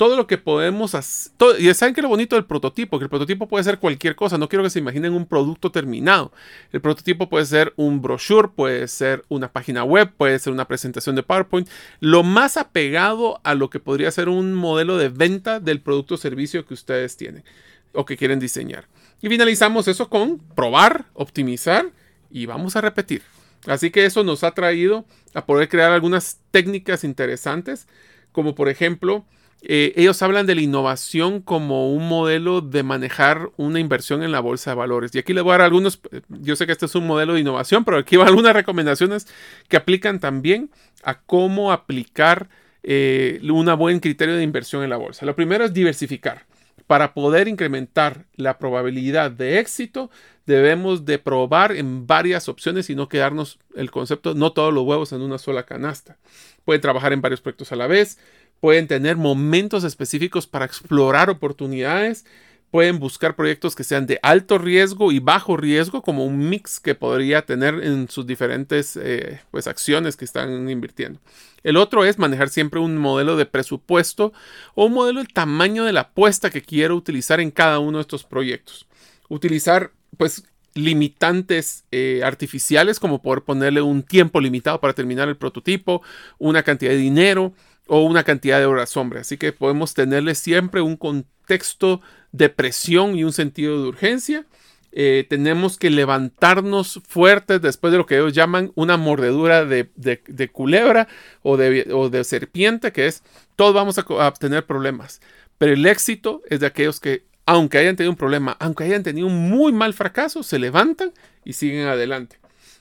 [0.00, 1.30] todo lo que podemos hacer.
[1.58, 4.38] Y saben que lo bonito del prototipo, que el prototipo puede ser cualquier cosa.
[4.38, 6.32] No quiero que se imaginen un producto terminado.
[6.72, 11.16] El prototipo puede ser un brochure, puede ser una página web, puede ser una presentación
[11.16, 11.68] de PowerPoint.
[12.00, 16.16] Lo más apegado a lo que podría ser un modelo de venta del producto o
[16.16, 17.44] servicio que ustedes tienen
[17.92, 18.86] o que quieren diseñar.
[19.20, 21.90] Y finalizamos eso con probar, optimizar
[22.30, 23.20] y vamos a repetir.
[23.66, 27.86] Así que eso nos ha traído a poder crear algunas técnicas interesantes,
[28.32, 29.24] como por ejemplo
[29.62, 34.40] eh, ellos hablan de la innovación como un modelo de manejar una inversión en la
[34.40, 35.14] bolsa de valores.
[35.14, 37.34] Y aquí les voy a dar algunos, eh, yo sé que este es un modelo
[37.34, 39.26] de innovación, pero aquí van algunas recomendaciones
[39.68, 40.70] que aplican también
[41.02, 42.48] a cómo aplicar
[42.82, 45.26] eh, un buen criterio de inversión en la bolsa.
[45.26, 46.46] Lo primero es diversificar.
[46.90, 50.10] Para poder incrementar la probabilidad de éxito,
[50.44, 55.12] debemos de probar en varias opciones y no quedarnos el concepto, no todos los huevos
[55.12, 56.16] en una sola canasta.
[56.64, 58.18] Pueden trabajar en varios proyectos a la vez,
[58.58, 62.26] pueden tener momentos específicos para explorar oportunidades,
[62.70, 66.94] pueden buscar proyectos que sean de alto riesgo y bajo riesgo, como un mix que
[66.94, 71.20] podría tener en sus diferentes eh, pues, acciones que están invirtiendo.
[71.62, 74.32] El otro es manejar siempre un modelo de presupuesto
[74.74, 78.02] o un modelo del tamaño de la apuesta que quiero utilizar en cada uno de
[78.02, 78.86] estos proyectos.
[79.28, 86.02] Utilizar pues limitantes eh, artificiales como poder ponerle un tiempo limitado para terminar el prototipo,
[86.38, 87.52] una cantidad de dinero,
[87.90, 89.22] o una cantidad de horas sombra.
[89.22, 92.00] Así que podemos tenerle siempre un contexto
[92.30, 94.46] de presión y un sentido de urgencia.
[94.92, 101.08] Eh, tenemos que levantarnos fuertes después de lo que ellos llaman una mordedura de, culebra
[101.42, 103.24] o de, serpiente, que es
[103.56, 105.20] todos vamos a, a tener problemas.
[105.58, 109.26] Pero el éxito es de aquellos que, aunque hayan tenido un problema, aunque hayan tenido
[109.26, 111.12] un muy mal fracaso, se levantan
[111.44, 112.39] y siguen adelante.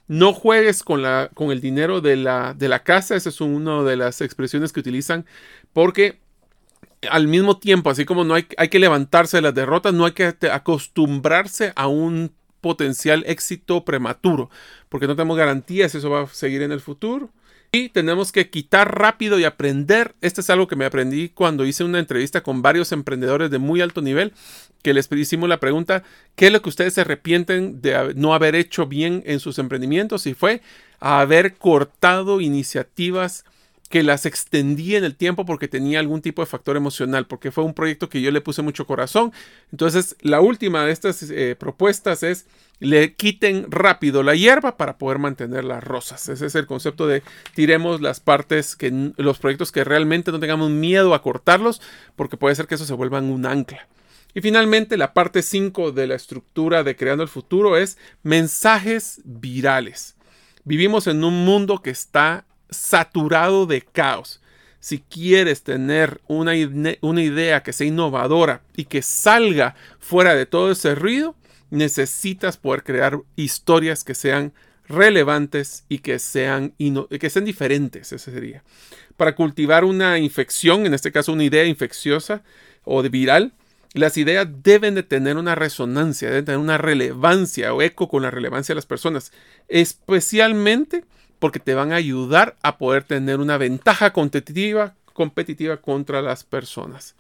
[0.10, 3.84] No juegues con, la, con el dinero de la, de la casa, esa es una
[3.84, 5.26] de las expresiones que utilizan,
[5.72, 6.20] porque
[7.10, 10.14] al mismo tiempo, así como no hay, hay que levantarse de las derrotas, no hay
[10.14, 14.50] que acostumbrarse a un potencial éxito prematuro,
[14.90, 17.30] porque no tenemos garantías eso va a seguir en el futuro.
[17.72, 20.16] Y tenemos que quitar rápido y aprender.
[20.22, 23.82] Este es algo que me aprendí cuando hice una entrevista con varios emprendedores de muy
[23.82, 24.34] alto nivel,
[24.82, 26.04] que les hicimos la pregunta,
[26.36, 30.26] ¿qué es lo que ustedes se arrepienten de no haber hecho bien en sus emprendimientos?
[30.26, 30.62] Y fue
[31.00, 33.46] haber cortado iniciativas
[33.90, 37.64] que las extendí en el tiempo porque tenía algún tipo de factor emocional, porque fue
[37.64, 39.34] un proyecto que yo le puse mucho corazón.
[39.72, 42.46] Entonces, la última de estas eh, propuestas es
[42.80, 46.30] le quiten rápido la hierba para poder mantener las rosas.
[46.30, 47.24] Ese es el concepto de
[47.54, 51.82] tiremos las partes que los proyectos que realmente no tengamos miedo a cortarlos,
[52.16, 53.88] porque puede ser que eso se vuelvan un ancla.
[54.34, 60.16] Y finalmente, la parte 5 de la estructura de Creando el Futuro es mensajes virales.
[60.64, 64.42] Vivimos en un mundo que está saturado de caos.
[64.80, 66.54] Si quieres tener una,
[67.02, 71.36] una, idea que sea innovadora y que salga fuera de todo ese ruido,
[71.70, 74.54] necesitas poder crear historias que sean
[74.88, 78.64] relevantes y que sean, que sean diferentes, ese sería.
[79.18, 82.42] Para cultivar una infección, en este caso una idea infecciosa
[82.84, 83.54] o de viral,
[83.94, 88.32] las ideas deben de tener una resonancia, deben tener una relevancia o eco con la
[88.32, 89.32] relevancia de las personas,
[89.68, 91.06] especialmente
[91.40, 97.16] porque te van a ayudar a poder tener una ventaja competitiva, competitiva contra las personas.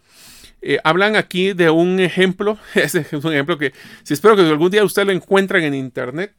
[0.62, 4.84] Eh, hablan aquí de un ejemplo, es un ejemplo que si espero que algún día
[4.84, 6.34] ustedes lo encuentren en internet,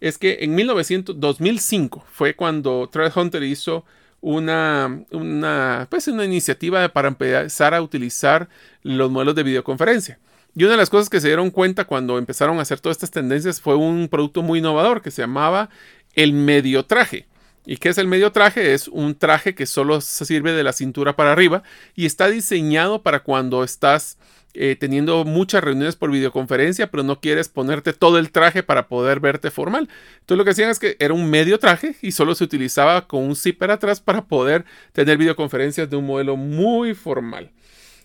[0.00, 3.84] es que en 1900, 2005 fue cuando Tread Hunter hizo
[4.20, 8.48] una, una, pues una iniciativa para empezar a utilizar
[8.82, 10.18] los modelos de videoconferencia.
[10.56, 13.10] Y una de las cosas que se dieron cuenta cuando empezaron a hacer todas estas
[13.10, 15.68] tendencias fue un producto muy innovador que se llamaba
[16.14, 17.26] el medio traje.
[17.66, 18.74] ¿Y qué es el medio traje?
[18.74, 21.62] Es un traje que solo se sirve de la cintura para arriba
[21.96, 24.18] y está diseñado para cuando estás
[24.56, 29.18] eh, teniendo muchas reuniones por videoconferencia, pero no quieres ponerte todo el traje para poder
[29.18, 29.88] verte formal.
[30.20, 33.24] Entonces lo que hacían es que era un medio traje y solo se utilizaba con
[33.24, 37.50] un zipper atrás para poder tener videoconferencias de un modelo muy formal.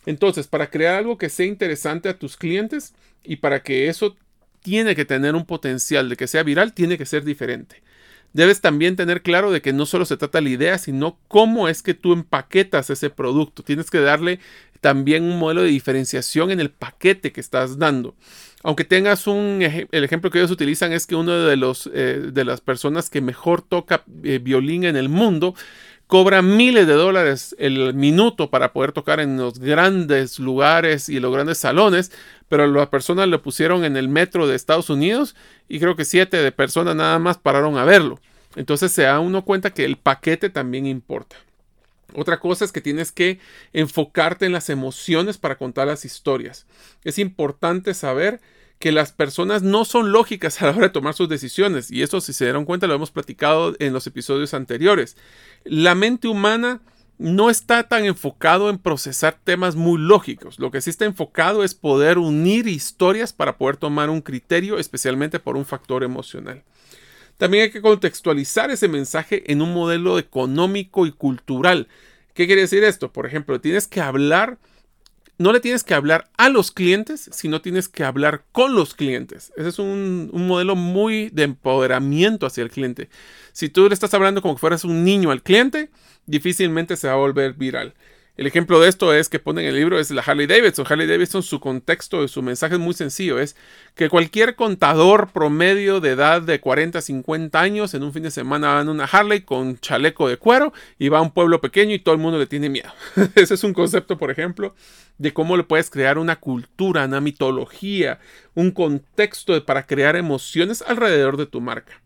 [0.06, 2.94] Entonces, para crear algo que sea interesante a tus clientes
[3.24, 4.16] y para que eso
[4.62, 7.82] tiene que tener un potencial de que sea viral, tiene que ser diferente
[8.34, 11.82] debes también tener claro de que no solo se trata la idea, sino cómo es
[11.82, 13.64] que tú empaquetas ese producto.
[13.64, 14.40] Tienes que darle
[14.82, 18.16] también un modelo de diferenciación en el paquete que estás dando.
[18.64, 22.46] Aunque tengas un el ejemplo que ellos utilizan es que uno de los eh, de
[22.46, 25.56] las personas que mejor toca eh, violín en el mundo
[26.10, 31.32] cobra miles de dólares el minuto para poder tocar en los grandes lugares y los
[31.32, 32.12] grandes salones,
[32.48, 35.36] pero las personas lo pusieron en el metro de Estados Unidos
[35.68, 38.20] y creo que siete de personas nada más pararon a verlo.
[38.56, 41.36] Entonces se da uno cuenta que el paquete también importa.
[42.16, 43.40] Otra cosa es que tienes que
[43.72, 46.66] enfocarte en las emociones para contar las historias.
[47.04, 48.42] Es importante saber
[48.80, 51.92] que las personas no son lógicas a la hora de tomar sus decisiones.
[51.92, 55.18] Y eso, si se dieron cuenta, lo hemos platicado en los episodios anteriores.
[55.66, 56.82] La mente humana
[57.18, 60.58] no está tan enfocado en procesar temas muy lógicos.
[60.58, 65.40] Lo que sí está enfocado es poder unir historias para poder tomar un criterio, especialmente
[65.40, 66.64] por un factor emocional.
[67.38, 71.90] También hay que contextualizar ese mensaje en un modelo económico y cultural.
[72.34, 73.12] ¿Qué quiere decir esto?
[73.12, 74.58] Por ejemplo, tienes que hablar
[75.40, 79.54] no le tienes que hablar a los clientes, sino tienes que hablar con los clientes.
[79.56, 83.10] Ese es un, modelo muy de empoderamiento hacia el cliente.
[83.54, 85.90] Si tú le estás hablando como que fueras un niño al cliente,
[86.26, 87.94] difícilmente se va a volver viral.
[88.40, 90.86] El ejemplo de esto es que ponen en el libro es la Harley Davidson.
[90.88, 93.38] Harley Davidson, su contexto, su mensaje es muy sencillo.
[93.38, 93.58] Es
[93.96, 98.76] que cualquier contador promedio de edad de 40, 50 años en un fin de semana
[98.76, 102.00] va en una Harley con chaleco de cuero y va a un pueblo pequeño y
[102.00, 102.90] todo el mundo le tiene miedo.
[103.36, 104.74] Ese es un concepto, por ejemplo,
[105.18, 108.20] de cómo le puedes crear una cultura, una mitología,
[108.56, 112.00] un contexto para crear emociones alrededor de tu marca.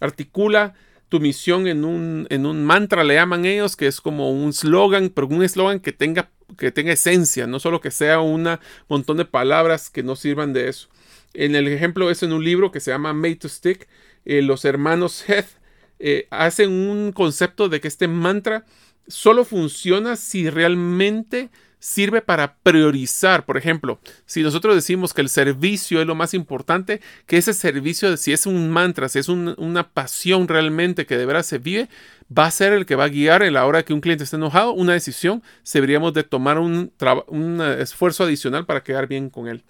[0.00, 0.74] Articula
[1.08, 5.10] tu misión en un, en un mantra, le llaman ellos, que es como un slogan,
[5.10, 8.48] pero un eslogan que tenga, que tenga esencia, no solo que sea un
[8.88, 10.88] montón de palabras que no sirvan de eso.
[11.34, 13.88] En el ejemplo es en un libro que se llama Made to Stick,
[14.24, 15.58] eh, los hermanos Heath
[15.98, 18.64] eh, hacen un concepto de que este mantra
[19.06, 23.44] solo funciona si realmente sirve para priorizar.
[23.44, 28.16] Por ejemplo, si nosotros decimos que el servicio es lo más importante, que ese servicio,
[28.16, 31.88] si es un mantra, si es una pasión realmente que de verdad se vive,
[32.36, 34.36] va a ser el que va a guiar en la hora que un cliente esté
[34.36, 36.92] enojado, una decisión, deberíamos de tomar un,
[37.28, 39.64] un esfuerzo adicional para quedar bien con él.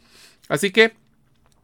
[0.49, 0.95] Así que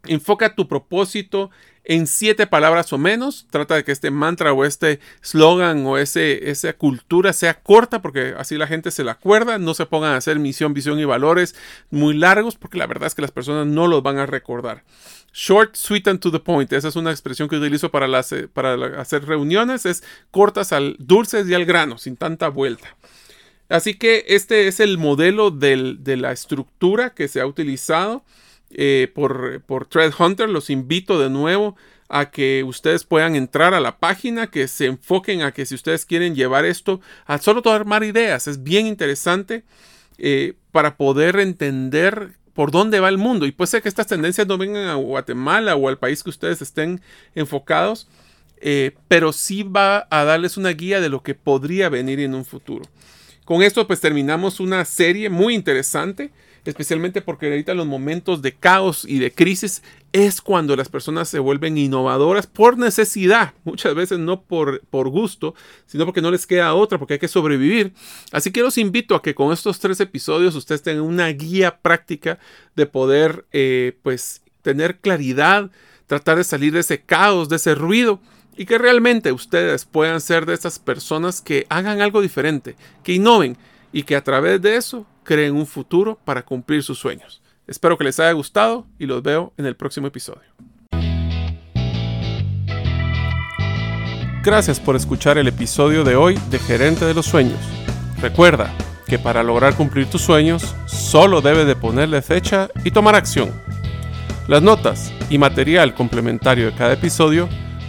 [0.07, 1.51] enfoca tu propósito
[1.85, 3.47] en siete palabras o menos.
[3.51, 8.35] Trata de que este mantra o este slogan o ese, esa cultura sea corta porque
[8.37, 9.59] así la gente se la acuerda.
[9.59, 11.55] No se pongan a hacer misión, visión y valores
[11.91, 14.83] muy largos porque la verdad es que las personas no los van a recordar.
[15.33, 16.73] Short, sweet and to the point.
[16.73, 19.85] Esa es una expresión que utilizo para, las, eh, para hacer reuniones.
[19.85, 22.97] Es cortas, al, dulces y al grano, sin tanta vuelta.
[23.69, 28.23] Así que este es el modelo de la estructura que se ha utilizado
[28.75, 30.49] eh, por, por Hunter.
[30.49, 31.77] Los invito de nuevo
[32.09, 36.05] a que ustedes puedan entrar a la página, que se enfoquen a que si ustedes
[36.05, 39.65] quieren llevar esto a solo tomar ideas, es bien interesante
[40.19, 43.47] eh, para poder entender por dónde va el mundo.
[43.47, 46.63] Y puede ser que estas tendencias no vengan a Guatemala o al país que ustedes
[46.63, 47.01] estén
[47.35, 48.09] enfocados,
[48.61, 52.45] eh, pero sí va a darles una guía de lo que podría venir en un
[52.45, 52.85] futuro.
[53.45, 56.31] Con esto pues terminamos una serie muy interesante
[56.71, 59.83] especialmente porque ahorita los momentos de caos y de crisis
[60.13, 65.55] es cuando las personas se vuelven innovadoras por necesidad, muchas veces no por, por gusto,
[65.87, 67.93] sino porque no les queda otra, porque hay que sobrevivir.
[68.33, 72.39] Así que los invito a que con estos tres episodios ustedes tengan una guía práctica
[72.77, 75.71] de poder eh, pues tener claridad,
[76.07, 78.21] tratar de salir de ese caos, de ese ruido
[78.57, 83.57] y que realmente ustedes puedan ser de esas personas que hagan algo diferente, que innoven
[83.93, 87.43] y que a través de eso creen un futuro para cumplir sus sueños.
[87.67, 90.43] Espero que les haya gustado y los veo en el próximo episodio.
[94.43, 97.59] Gracias por escuchar el episodio de hoy de Gerente de los Sueños.
[98.21, 98.71] Recuerda
[99.07, 103.51] que para lograr cumplir tus sueños solo debes de ponerle fecha y tomar acción.
[104.47, 107.49] Las notas y material complementario de cada episodio